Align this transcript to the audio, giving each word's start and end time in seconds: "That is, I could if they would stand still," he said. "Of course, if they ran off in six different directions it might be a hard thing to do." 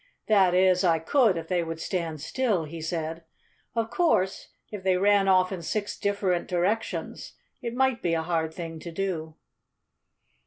"That 0.25 0.55
is, 0.55 0.83
I 0.83 0.97
could 0.97 1.37
if 1.37 1.47
they 1.47 1.61
would 1.63 1.79
stand 1.79 2.21
still," 2.21 2.63
he 2.63 2.81
said. 2.81 3.23
"Of 3.75 3.91
course, 3.91 4.47
if 4.71 4.81
they 4.81 4.97
ran 4.97 5.27
off 5.27 5.51
in 5.51 5.61
six 5.61 5.95
different 5.95 6.47
directions 6.47 7.33
it 7.61 7.75
might 7.75 8.01
be 8.01 8.15
a 8.15 8.23
hard 8.23 8.51
thing 8.51 8.79
to 8.79 8.91
do." 8.91 9.35